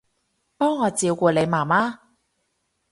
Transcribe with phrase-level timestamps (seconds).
[0.57, 1.99] 幫我照顧你媽媽